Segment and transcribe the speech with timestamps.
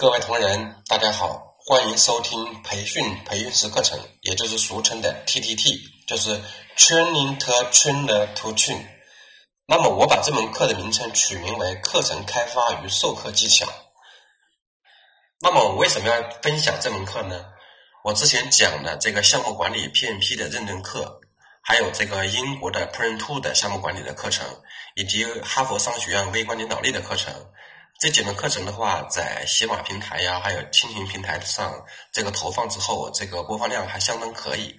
[0.00, 6.40] 各位同仁，大家好，欢迎收听培训培训师课程，也就是俗称的 TTT，就是
[6.78, 8.82] Training to Trainer to Train。
[9.66, 13.66] 那么我把这门课的名称取名为课程开发与授课技巧。
[15.42, 17.44] 那么我为什么要分享这门课呢？
[18.02, 21.20] 我之前讲的这个项目管理 PMP 的认证课，
[21.60, 24.46] 还有这个英国的 p r i n t Two 的项目管理的课程，
[24.94, 27.34] 以及哈佛商学院微观领导力的课程。
[28.00, 31.70] 这几门课程的话，在喜马平台呀，还有蜻蜓平台上，
[32.10, 34.74] 这个投放之后，这个播放量还相当可以。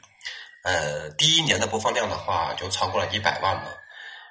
[0.63, 3.77] 呃，第一年的播放量的话，就超过了一百万了。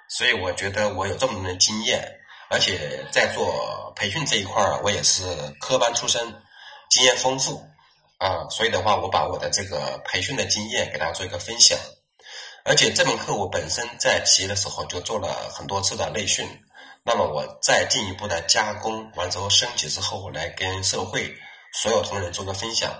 [0.09, 2.05] 所以我觉得我有这么多的经验，
[2.51, 5.23] 而且在做培训这一块儿，我也是
[5.61, 6.21] 科班出身，
[6.91, 7.65] 经验丰富
[8.19, 8.49] 啊。
[8.51, 11.79] 所以的话，我把我的这个培训的经验给大家做一个分享。
[12.65, 16.45] 而且这门课我本身在企业的时候就做了很多次的内训。
[17.03, 21.35] 那么我再进一步的加工完之后升级之后，来跟社会
[21.73, 22.93] 所有同仁做个分享。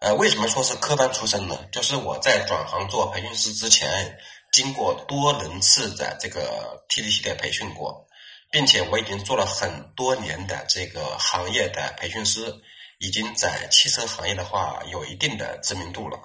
[0.00, 1.58] 呃，为什么说是科班出身呢？
[1.72, 4.16] 就是我在转行做培训师之前，
[4.52, 8.06] 经过多轮次的这个 TDT 的培训过，
[8.50, 12.54] 并且我已经做了很多年的这个行业的培训师，
[12.98, 16.18] 已经在汽车行业的话有一定的知名度了。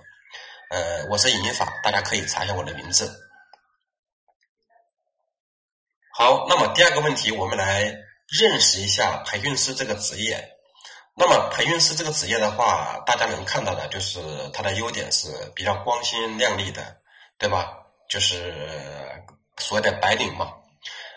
[0.70, 3.12] 呃，我是尹一法，大家可以查一下我的名字。
[6.24, 7.82] 好，那么第二个问题，我们来
[8.30, 10.42] 认识一下培训师这个职业。
[11.18, 14.22] 那么培训师这个职业的话，大家能看到的就是
[14.54, 16.96] 它的优点是比较光鲜亮丽的，
[17.38, 17.74] 对吧？
[18.08, 18.56] 就是
[19.58, 20.54] 所谓的白领嘛。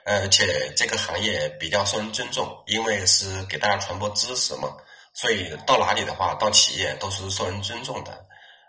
[0.06, 4.77] 而且这个行业比较受人尊重，因为是给大家传播知识嘛，
[5.14, 8.27] 所以到哪里的话，到企业都是受人尊重的。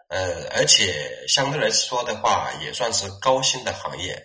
[0.09, 4.15] 呃，而且相对来说的话，也算是高薪的行业。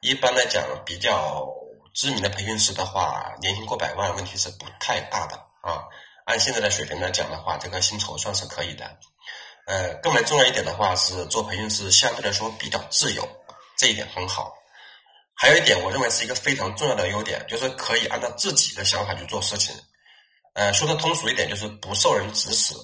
[0.00, 1.46] 一般来讲，比较
[1.94, 5.82] 知名的培训师的话，年薪过百万问题是不太大的啊。
[6.24, 8.84] 按现在的水平来讲的话，这个薪酬算是可以的。
[9.66, 13.26] 呃，更为重要一点的话是，做培训师相对来说比较自由，
[13.76, 14.52] 这一点很好。
[15.34, 19.74] 还有一点，我认为是一个非常重要的优点，就是可以按照自己的想法去做事情。
[20.54, 22.74] 呃，说的通俗一点，就是不受人指使。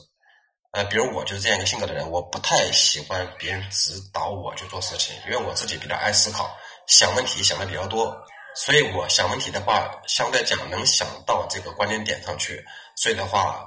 [0.73, 6.57] 呃，比如我就是这样一个性格的人，我不太喜欢别人指导我去做事情，因为我自己比较爱思考。
[6.87, 8.15] 想问题想的比较多，
[8.55, 12.65] 所以我想问题的话，相对讲能想到这个关键点上去，
[12.97, 13.65] 所以的话，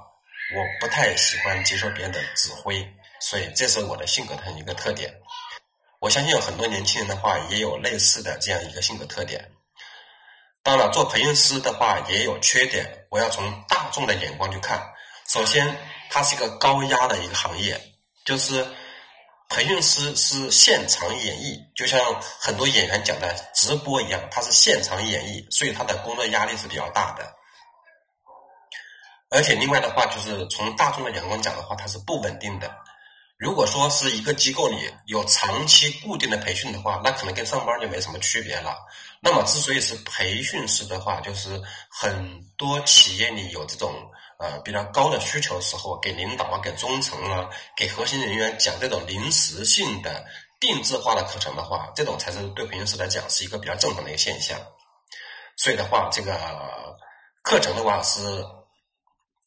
[0.56, 2.88] 我不太喜欢接受别人的指挥，
[3.20, 5.14] 所以这是我的性格的一个特点。
[6.00, 9.52] 我相信有很多年轻人的话，也有类似的这样一个性格特点。
[10.64, 14.82] 当然，做培训师的话也有缺点，我要从大众的眼光去看。
[15.28, 15.76] 首先，
[16.10, 17.82] 它是一个高压的一个行业，
[18.24, 18.66] 就是。
[19.50, 22.00] 培训师是现场演绎，就像
[22.40, 27.34] 很多演员讲的直播一样，他是现场演绎，所以他的工作压力是比较大的。
[29.30, 32.74] 而且另外的话，就是从大众的眼光讲的话，它是不稳定的。
[33.38, 38.76] 如果说是一个机构里有长期固定的培训的话，那可能跟上班就没什么区别了。
[39.22, 43.94] 那么之所以是培训师的话，就是很多企业里有这种。
[44.40, 50.24] 呃，比较高的需求的时候，给领导啊，给中层啊，给核心人员讲这种临时性的
[50.60, 54.56] 定制化的课程的话，这种才是对培训师来讲是一个比较正常的一个现象。
[55.56, 56.40] 所以的话，这个
[57.42, 58.20] 课程的话是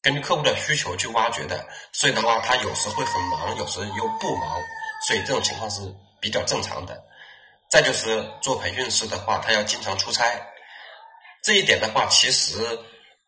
[0.02, 1.64] 根据客户的需求去挖掘的。
[1.92, 4.60] 所以的话，他有时会很忙，有时又不忙，
[5.06, 5.82] 所以这种情况是
[6.20, 7.00] 比较正常的。
[7.70, 10.24] 再就是做培训师的话，他要经常出差，
[11.44, 12.58] 这一点的话，其实。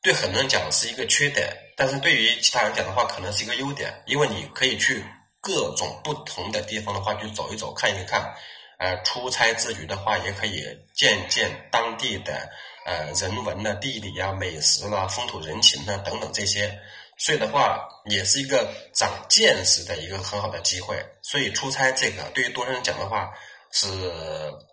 [0.03, 5.05] 对很多人讲是一个缺点，但是对于其他人讲的话，可能是一个优点，因为你可以去
[5.41, 8.35] 各种不同的地方的话去走一走、看一看，
[8.81, 12.51] 呃，出差之余的话，也可以见见当地的
[12.85, 16.77] 呃人文的地理啊、美食啦、风土人情啊等等这些，
[17.17, 20.97] 所以的话也是一个长见识的一个很好的机会。
[21.23, 23.33] 所以出差这个对于多人讲的话
[23.71, 23.87] 是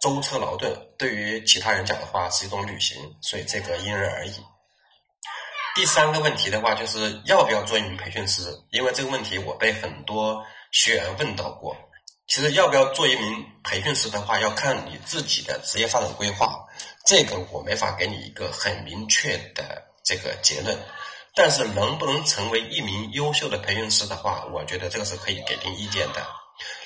[0.01, 4.33] 舟车劳顿，对于其他人讲的话是一种旅行，所以这个因人而异。
[5.75, 8.41] 第三个问题的话，就是要不要做一名培训师？
[8.71, 11.75] 因为这个问题我被很多学员问到过。
[12.27, 16.59] 其实要不要做一名培训师的话，要看你自己的职业发展规划。
[17.05, 20.77] 这个我没法给你一个很明确的这个结论。
[21.33, 26.21] 但是能不能成为一名优秀的培训师的话，我觉得这个是可以给定意见的。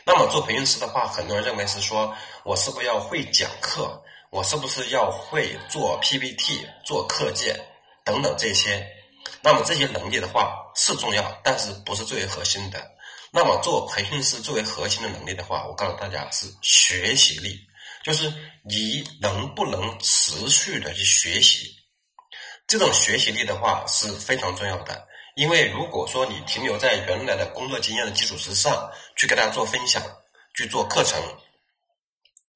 [0.06, 2.14] 那么做培训师的话，很多人认为是说
[2.44, 4.00] 我是不是要会讲课？
[4.30, 7.56] 我是不是要会做 PPT、做课件？
[8.04, 8.88] 等等这些，
[9.42, 12.92] 那么这些能力的话是重要，但是不是最为核心的。
[13.32, 17.60] 那么做培训师最为核心的能力的话，我告诉大家是学习力，
[18.04, 18.32] 就是
[18.64, 21.68] 你能不能持续的去学习。
[22.68, 30.02] 这种学习力的话是非常重要的，因为如果说你停留在原来的工作经验的基础之上去给大家做分享、
[30.56, 31.20] 去做课程，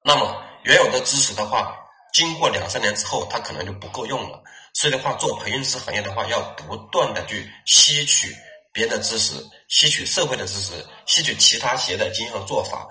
[0.04, 1.76] 那么原有的知识的话，
[2.12, 4.42] 经过两三年之后，它可能就不够用了。
[4.74, 8.34] 所以的话，做培训师行业的话，要不断的去吸取
[8.72, 9.34] 别的知识，
[9.68, 10.72] 吸取社会的知识，
[11.06, 12.86] 吸取其他企业的经验和做法，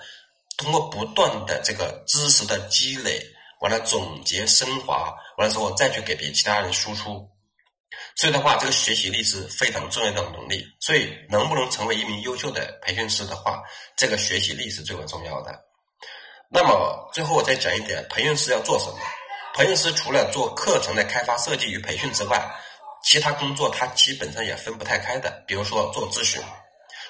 [0.58, 3.22] 通过不断的这个知识的积累，
[3.62, 7.30] 完了总结升华，完了之后再去给别其他人输出。
[8.18, 10.66] 所以的话，这个学习力是非常重要的能力。
[10.82, 13.62] 所以，能不能成为一名优秀的培训师的话，
[13.96, 15.58] 这个学习力是最为重要的。
[16.50, 19.00] 那么，最后我再讲一点，培训师要做什么？
[19.58, 22.40] 培训师除了做课程的开发、设计与培训之外，
[23.04, 25.44] 其他工作他基本上也分不太开的。
[25.48, 26.40] 比如说做咨询，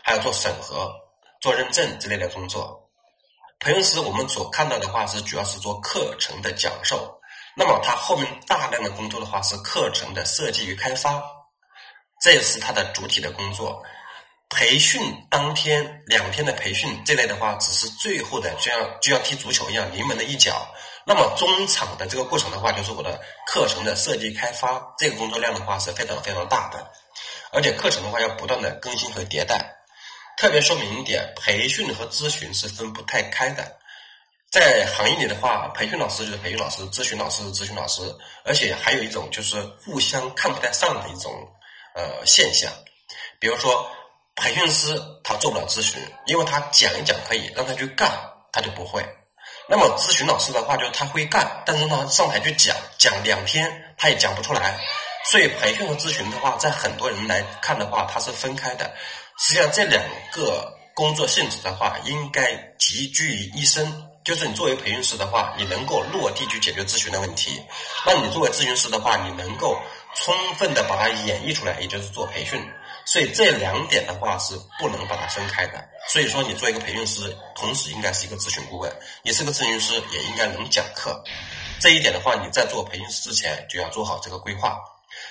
[0.01, 0.89] 还有做审核、
[1.41, 2.89] 做认证之类的工作。
[3.59, 7.19] 培训师我们所看到的话是主要是做课程的讲授，
[7.57, 11.21] 那么他后面大量的工作的话是课程的设计与开发，
[12.21, 13.83] 这也是他的主体的工作。
[14.47, 20.65] 培训当天两天的培训这类的话，只是最后的，就像就像踢足球一样，临门的一脚。
[21.07, 26.91] 那么中场的这个过程的话，就是我的课程的设计开发，这个工作量的话是非常非常大的，
[27.53, 29.73] 而且课程的话要不断的更新和迭代。
[30.35, 33.77] 特别说明一点，培训和咨询是分不太开的。
[34.51, 38.01] 在行业里的话，培训老师就是培训老师，咨询老师是咨询老师，
[38.43, 41.31] 而且还有一种就是互相看不太上的一种
[41.95, 42.69] 呃现象，
[43.39, 43.89] 比如说。
[44.39, 48.07] 培训师他做不了咨询，因为他讲一讲可以，让他去干
[48.51, 49.03] 他就不会。
[49.69, 54.77] 那么咨询老师的话，就是他会干，但是呢上台去讲讲两天他也讲不出来。
[55.29, 58.89] 所以培训和咨询的话，在很多人来看的话，它是分开的。
[59.37, 64.03] 实际上这两个工作性质的话，应该集聚于一身。
[64.23, 67.61] 就是你作为培训师的话，你能够落地去解决咨询的问题；
[68.05, 69.77] 那你作为咨询师的话，你能够
[70.15, 72.61] 充分的把它演绎出来，也就是做培训。
[73.07, 75.83] 所以这两点的话是不能把它分开的。
[76.09, 78.91] 所以说，你做一个培训师，同时应该是一个咨询顾问；
[79.23, 81.23] 你是个咨询师，也应该能讲课。
[81.79, 84.77] 这一点的话，你在做培训师之前就要做好这个规划。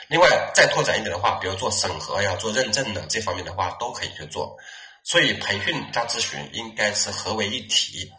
[0.08, 4.56] 另外，再拓展一点的话，比如做审核呀、做认证的这方面的话，都可以去做。
[5.04, 8.10] 所以，培训加咨询应该是合为一体。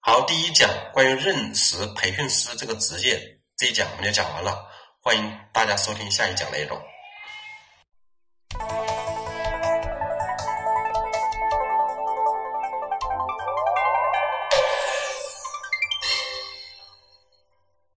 [0.00, 3.20] 好，第一讲关于认识培训师这个职业
[3.56, 4.64] 这一讲我们就讲完了，
[5.02, 6.93] 欢迎大家收听下一讲内容。